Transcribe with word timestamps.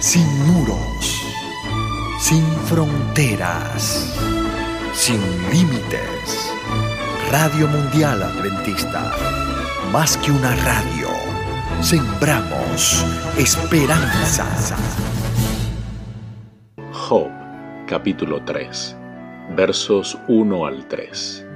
sin 0.00 0.26
muros, 0.46 1.24
sin 2.20 2.44
fronteras, 2.66 4.14
sin 4.92 5.20
límites. 5.50 6.52
Radio 7.32 7.66
Mundial 7.66 8.22
Adventista, 8.22 9.12
más 9.92 10.16
que 10.18 10.30
una 10.30 10.54
radio, 10.54 11.08
sembramos 11.80 13.04
esperanza. 13.36 14.46
Job, 16.92 17.30
capítulo 17.88 18.40
3, 18.44 18.96
versos 19.56 20.16
1 20.28 20.66
al 20.66 20.86
3. 20.86 21.46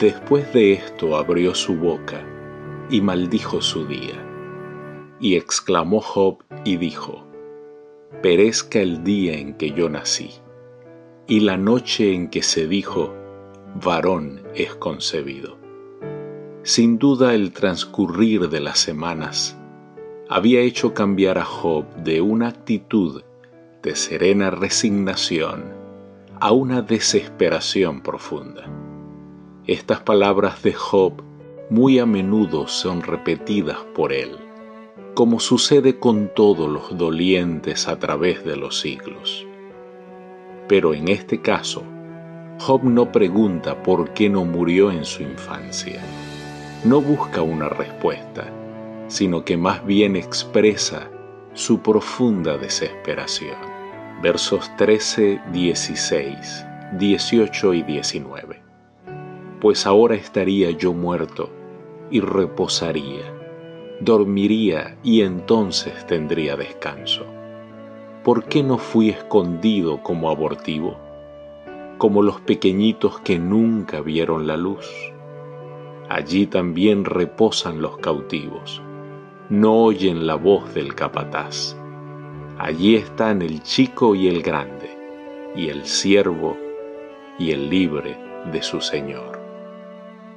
Después 0.00 0.52
de 0.52 0.72
esto 0.72 1.16
abrió 1.16 1.54
su 1.54 1.76
boca 1.76 2.20
y 2.90 3.00
maldijo 3.00 3.62
su 3.62 3.86
día. 3.86 4.20
Y 5.20 5.36
exclamó 5.36 6.00
Job 6.00 6.42
y 6.64 6.76
dijo, 6.76 7.23
Perezca 8.22 8.80
el 8.80 9.04
día 9.04 9.34
en 9.34 9.54
que 9.54 9.72
yo 9.72 9.88
nací, 9.88 10.30
y 11.26 11.40
la 11.40 11.56
noche 11.56 12.14
en 12.14 12.28
que 12.28 12.42
se 12.42 12.66
dijo, 12.66 13.14
varón 13.82 14.42
es 14.54 14.74
concebido. 14.74 15.58
Sin 16.62 16.98
duda 16.98 17.34
el 17.34 17.52
transcurrir 17.52 18.48
de 18.48 18.60
las 18.60 18.78
semanas 18.78 19.58
había 20.28 20.60
hecho 20.60 20.94
cambiar 20.94 21.38
a 21.38 21.44
Job 21.44 21.84
de 21.96 22.20
una 22.20 22.48
actitud 22.48 23.22
de 23.82 23.94
serena 23.96 24.50
resignación 24.50 25.64
a 26.40 26.52
una 26.52 26.80
desesperación 26.82 28.00
profunda. 28.00 28.64
Estas 29.66 30.00
palabras 30.00 30.62
de 30.62 30.72
Job 30.72 31.22
muy 31.70 31.98
a 31.98 32.06
menudo 32.06 32.66
son 32.66 33.02
repetidas 33.02 33.78
por 33.94 34.12
él, 34.12 34.38
como 35.14 35.40
sucede 35.40 35.98
con 35.98 36.28
todos 36.34 36.68
los 36.68 36.96
dolientes 36.98 37.88
a 37.88 37.98
través 37.98 38.44
de 38.44 38.56
los 38.56 38.80
siglos. 38.80 39.46
Pero 40.68 40.92
en 40.94 41.08
este 41.08 41.40
caso, 41.40 41.82
Job 42.58 42.84
no 42.84 43.10
pregunta 43.10 43.82
por 43.82 44.10
qué 44.12 44.28
no 44.28 44.44
murió 44.44 44.90
en 44.90 45.04
su 45.04 45.22
infancia. 45.22 46.02
No 46.84 47.00
busca 47.00 47.42
una 47.42 47.68
respuesta, 47.68 48.50
sino 49.08 49.44
que 49.44 49.56
más 49.56 49.84
bien 49.86 50.16
expresa 50.16 51.08
su 51.52 51.80
profunda 51.80 52.58
desesperación. 52.58 53.56
Versos 54.22 54.70
13, 54.76 55.40
16, 55.52 56.66
18 56.98 57.74
y 57.74 57.82
19 57.82 58.64
pues 59.64 59.86
ahora 59.86 60.14
estaría 60.14 60.72
yo 60.72 60.92
muerto 60.92 61.48
y 62.10 62.20
reposaría, 62.20 63.22
dormiría 64.04 64.98
y 65.02 65.22
entonces 65.22 66.06
tendría 66.06 66.56
descanso. 66.56 67.24
¿Por 68.22 68.44
qué 68.44 68.62
no 68.62 68.78
fui 68.78 69.08
escondido 69.10 70.02
como 70.02 70.30
abortivo, 70.30 70.96
como 71.98 72.22
los 72.22 72.40
pequeñitos 72.40 73.20
que 73.20 73.38
nunca 73.38 74.00
vieron 74.00 74.46
la 74.46 74.56
luz? 74.56 74.86
Allí 76.08 76.46
también 76.46 77.04
reposan 77.04 77.80
los 77.80 77.96
cautivos, 77.98 78.82
no 79.48 79.74
oyen 79.74 80.26
la 80.26 80.34
voz 80.34 80.74
del 80.74 80.94
capataz. 80.94 81.76
Allí 82.58 82.96
están 82.96 83.42
el 83.42 83.62
chico 83.62 84.14
y 84.14 84.28
el 84.28 84.42
grande, 84.42 84.90
y 85.56 85.68
el 85.68 85.86
siervo 85.86 86.56
y 87.38 87.52
el 87.52 87.70
libre 87.70 88.18
de 88.52 88.62
su 88.62 88.80
Señor. 88.80 89.40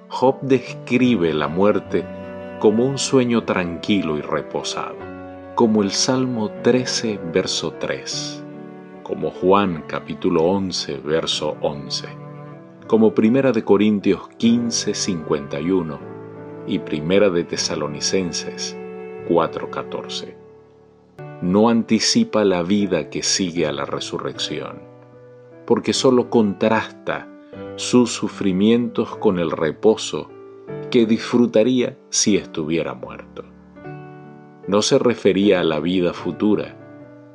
Job 0.09 0.39
describe 0.41 1.33
la 1.33 1.49
muerte 1.49 2.05
como 2.59 2.85
un 2.85 2.97
sueño 2.97 3.43
tranquilo 3.43 4.17
y 4.17 4.21
reposado, 4.21 4.95
como 5.53 5.83
el 5.83 5.91
Salmo 5.91 6.49
13, 6.63 7.19
verso 7.31 7.73
3, 7.79 8.43
como 9.03 9.29
Juan 9.29 9.83
capítulo 9.87 10.43
11, 10.43 10.97
verso 11.05 11.55
11, 11.61 12.07
como 12.87 13.13
Primera 13.13 13.51
de 13.51 13.63
Corintios 13.63 14.27
15, 14.37 14.95
51 14.95 15.99
y 16.65 16.79
Primera 16.79 17.29
de 17.29 17.43
Tesalonicenses 17.43 18.75
4, 19.27 19.69
14. 19.69 20.35
No 21.43 21.69
anticipa 21.69 22.43
la 22.43 22.63
vida 22.63 23.11
que 23.11 23.21
sigue 23.21 23.67
a 23.67 23.71
la 23.71 23.85
resurrección, 23.85 24.81
porque 25.67 25.93
solo 25.93 26.31
contrasta 26.31 27.27
sus 27.75 28.11
sufrimientos 28.11 29.15
con 29.17 29.37
el 29.37 29.51
reposo 29.51 30.31
que 30.89 31.05
disfrutaría 31.05 31.97
si 32.09 32.37
estuviera 32.37 32.93
muerto. 32.93 33.43
No 34.67 34.81
se 34.81 34.99
refería 34.99 35.61
a 35.61 35.63
la 35.63 35.79
vida 35.79 36.13
futura, 36.13 36.75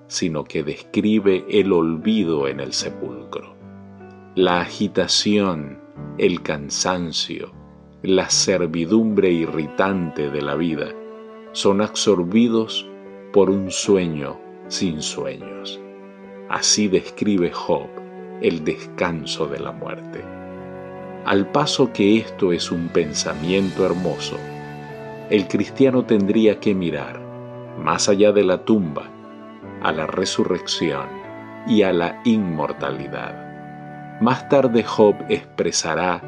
sino 0.06 0.44
que 0.44 0.62
describe 0.62 1.44
el 1.48 1.72
olvido 1.72 2.48
en 2.48 2.60
el 2.60 2.72
sepulcro. 2.72 3.56
La 4.34 4.60
agitación, 4.60 5.78
el 6.18 6.42
cansancio, 6.42 7.52
la 8.02 8.28
servidumbre 8.30 9.30
irritante 9.30 10.30
de 10.30 10.42
la 10.42 10.54
vida 10.54 10.88
son 11.52 11.80
absorbidos 11.80 12.88
por 13.32 13.48
un 13.48 13.70
sueño 13.70 14.38
sin 14.68 15.02
sueños. 15.02 15.80
Así 16.48 16.88
describe 16.88 17.50
Job 17.50 17.86
el 18.42 18.64
descanso 18.64 19.46
de 19.46 19.60
la 19.60 19.72
muerte. 19.72 20.41
Al 21.24 21.46
paso 21.52 21.92
que 21.92 22.18
esto 22.18 22.52
es 22.52 22.72
un 22.72 22.88
pensamiento 22.88 23.86
hermoso, 23.86 24.38
el 25.30 25.46
cristiano 25.46 26.04
tendría 26.04 26.58
que 26.58 26.74
mirar 26.74 27.20
más 27.78 28.08
allá 28.08 28.32
de 28.32 28.42
la 28.42 28.64
tumba, 28.64 29.08
a 29.82 29.92
la 29.92 30.08
resurrección 30.08 31.06
y 31.68 31.82
a 31.82 31.92
la 31.92 32.20
inmortalidad. 32.24 34.20
Más 34.20 34.48
tarde 34.48 34.82
Job 34.82 35.14
expresará 35.28 36.22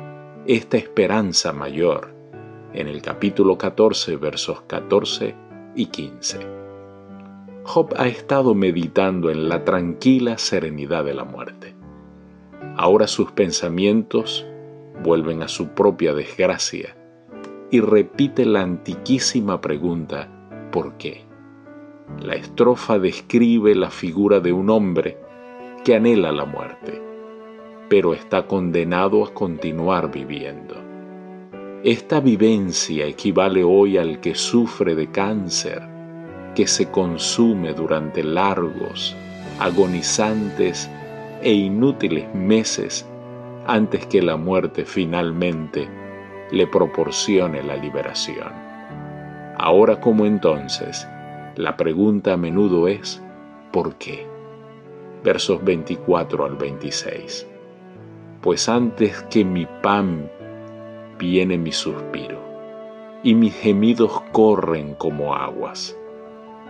esta 0.47 0.77
esperanza 0.77 1.53
mayor 1.53 2.15
en 2.73 2.87
el 2.87 3.03
capítulo 3.03 3.59
14 3.59 4.17
versos 4.17 4.63
14 4.69 5.35
y 5.75 5.87
15. 5.87 6.39
Job 7.65 7.95
ha 7.97 8.07
estado 8.07 8.55
meditando 8.55 9.29
en 9.31 9.49
la 9.49 9.65
tranquila 9.65 10.39
serenidad 10.39 11.05
de 11.05 11.15
la 11.15 11.25
muerte. 11.25 11.75
Ahora 12.77 13.09
sus 13.09 13.33
pensamientos 13.33 14.47
vuelven 15.03 15.43
a 15.43 15.49
su 15.49 15.69
propia 15.69 16.15
desgracia 16.15 16.97
y 17.71 17.81
repite 17.81 18.45
la 18.47 18.63
antiquísima 18.63 19.61
pregunta 19.61 20.29
¿por 20.71 20.97
qué? 20.97 21.25
La 22.21 22.35
estrofa 22.35 22.99
describe 22.99 23.75
la 23.75 23.91
figura 23.91 24.41
de 24.41 24.53
un 24.53 24.71
hombre 24.71 25.19
que 25.85 25.95
anhela 25.95 26.33
la 26.33 26.45
muerte, 26.45 27.01
pero 27.89 28.15
está 28.15 28.47
condenado 28.47 29.25
a 29.25 29.33
continuar 29.33 30.11
viviendo. 30.11 30.77
Esta 31.83 32.21
vivencia 32.21 33.07
equivale 33.07 33.63
hoy 33.65 33.99
al 33.99 34.21
que 34.21 34.35
sufre 34.35 34.95
de 34.95 35.11
cáncer, 35.11 35.83
que 36.55 36.67
se 36.67 36.91
consume 36.91 37.75
durante 37.75 38.23
largos, 38.23 39.17
agonizantes 39.59 40.91
e 41.43 41.53
inútiles 41.53 42.33
meses 42.35 43.07
antes 43.67 44.07
que 44.07 44.21
la 44.21 44.37
muerte 44.37 44.85
finalmente 44.85 45.89
le 46.51 46.67
proporcione 46.67 47.63
la 47.63 47.77
liberación. 47.77 48.53
Ahora 49.57 50.01
como 50.01 50.27
entonces, 50.27 51.07
la 51.57 51.77
pregunta 51.77 52.35
a 52.35 52.37
menudo 52.37 52.89
es 52.89 53.23
¿por 53.73 53.95
qué? 53.97 54.27
Versos 55.23 55.65
24 55.65 56.45
al 56.45 56.57
26. 56.57 57.47
Pues 58.41 58.69
antes 58.69 59.23
que 59.31 59.45
mi 59.45 59.67
pan 59.83 60.31
viene 61.19 61.57
mi 61.57 61.73
suspiro, 61.73 62.39
y 63.23 63.35
mis 63.35 63.55
gemidos 63.55 64.21
corren 64.33 64.95
como 64.95 65.35
aguas, 65.35 65.97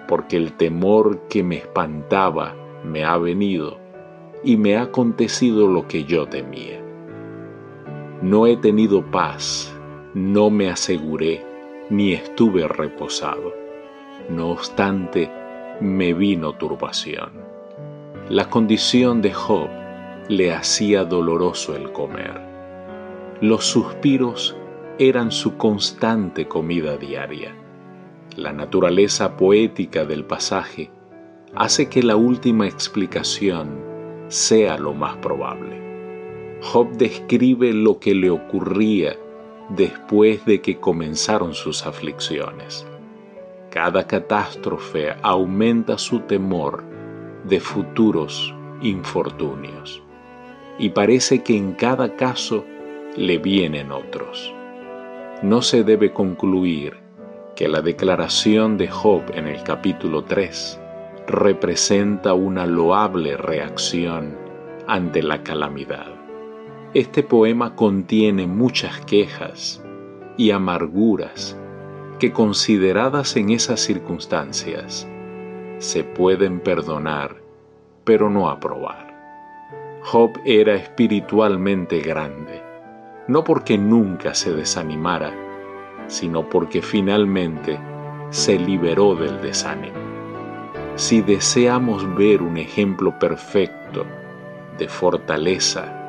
porque 0.06 0.36
el 0.36 0.52
temor 0.52 1.26
que 1.28 1.42
me 1.42 1.56
espantaba 1.56 2.54
me 2.84 3.04
ha 3.04 3.18
venido 3.18 3.78
y 4.44 4.56
me 4.56 4.76
ha 4.76 4.82
acontecido 4.82 5.66
lo 5.66 5.88
que 5.88 6.04
yo 6.04 6.26
temía. 6.28 6.83
No 8.24 8.46
he 8.46 8.56
tenido 8.56 9.04
paz, 9.04 9.70
no 10.14 10.48
me 10.48 10.70
aseguré, 10.70 11.44
ni 11.90 12.14
estuve 12.14 12.66
reposado. 12.66 13.52
No 14.30 14.48
obstante, 14.48 15.30
me 15.82 16.14
vino 16.14 16.54
turbación. 16.54 17.32
La 18.30 18.48
condición 18.48 19.20
de 19.20 19.30
Job 19.30 19.68
le 20.28 20.54
hacía 20.54 21.04
doloroso 21.04 21.76
el 21.76 21.92
comer. 21.92 22.40
Los 23.42 23.66
suspiros 23.66 24.56
eran 24.98 25.30
su 25.30 25.58
constante 25.58 26.48
comida 26.48 26.96
diaria. 26.96 27.54
La 28.36 28.54
naturaleza 28.54 29.36
poética 29.36 30.06
del 30.06 30.24
pasaje 30.24 30.90
hace 31.54 31.90
que 31.90 32.02
la 32.02 32.16
última 32.16 32.66
explicación 32.66 33.84
sea 34.28 34.78
lo 34.78 34.94
más 34.94 35.14
probable. 35.18 35.83
Job 36.64 36.92
describe 36.96 37.74
lo 37.74 37.98
que 37.98 38.14
le 38.14 38.30
ocurría 38.30 39.16
después 39.68 40.46
de 40.46 40.62
que 40.62 40.80
comenzaron 40.80 41.52
sus 41.52 41.84
aflicciones. 41.84 42.86
Cada 43.70 44.06
catástrofe 44.06 45.14
aumenta 45.20 45.98
su 45.98 46.20
temor 46.20 46.82
de 47.44 47.60
futuros 47.60 48.54
infortunios 48.80 50.02
y 50.78 50.88
parece 50.88 51.42
que 51.42 51.54
en 51.54 51.72
cada 51.74 52.16
caso 52.16 52.64
le 53.14 53.36
vienen 53.36 53.92
otros. 53.92 54.52
No 55.42 55.60
se 55.60 55.84
debe 55.84 56.14
concluir 56.14 56.94
que 57.54 57.68
la 57.68 57.82
declaración 57.82 58.78
de 58.78 58.88
Job 58.88 59.22
en 59.34 59.48
el 59.48 59.62
capítulo 59.64 60.24
3 60.24 60.80
representa 61.28 62.32
una 62.32 62.64
loable 62.64 63.36
reacción 63.36 64.34
ante 64.86 65.22
la 65.22 65.42
calamidad. 65.42 66.13
Este 66.94 67.24
poema 67.24 67.74
contiene 67.74 68.46
muchas 68.46 69.00
quejas 69.00 69.82
y 70.36 70.52
amarguras 70.52 71.58
que 72.20 72.32
consideradas 72.32 73.36
en 73.36 73.50
esas 73.50 73.80
circunstancias 73.80 75.04
se 75.78 76.04
pueden 76.04 76.60
perdonar, 76.60 77.34
pero 78.04 78.30
no 78.30 78.48
aprobar. 78.48 79.12
Job 80.04 80.38
era 80.44 80.76
espiritualmente 80.76 81.98
grande, 81.98 82.62
no 83.26 83.42
porque 83.42 83.76
nunca 83.76 84.32
se 84.32 84.52
desanimara, 84.52 85.34
sino 86.06 86.48
porque 86.48 86.80
finalmente 86.80 87.76
se 88.30 88.56
liberó 88.56 89.16
del 89.16 89.42
desánimo. 89.42 89.98
Si 90.94 91.22
deseamos 91.22 92.14
ver 92.14 92.40
un 92.40 92.56
ejemplo 92.56 93.18
perfecto 93.18 94.06
de 94.78 94.86
fortaleza 94.86 96.02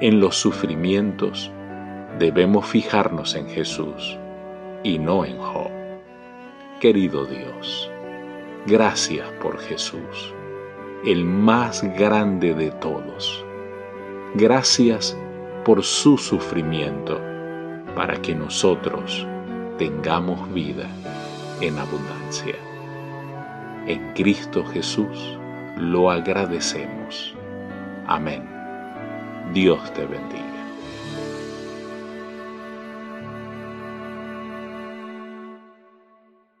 en 0.00 0.20
los 0.20 0.36
sufrimientos, 0.36 1.50
debemos 2.18 2.66
fijarnos 2.66 3.34
en 3.34 3.48
Jesús 3.48 4.18
y 4.82 4.98
no 4.98 5.24
en 5.24 5.38
Job. 5.38 5.70
Querido 6.80 7.26
Dios, 7.26 7.90
gracias 8.66 9.28
por 9.40 9.58
Jesús 9.58 10.34
el 11.04 11.24
más 11.24 11.82
grande 11.96 12.54
de 12.54 12.70
todos. 12.72 13.44
Gracias 14.34 15.16
por 15.64 15.82
su 15.82 16.18
sufrimiento 16.18 17.20
para 17.94 18.20
que 18.20 18.34
nosotros 18.34 19.26
tengamos 19.78 20.52
vida 20.52 20.88
en 21.60 21.78
abundancia. 21.78 22.54
En 23.86 24.12
Cristo 24.12 24.64
Jesús 24.64 25.38
lo 25.76 26.10
agradecemos. 26.10 27.34
Amén. 28.06 28.59
Dios 29.52 29.92
te 29.94 30.06
bendiga. 30.06 30.49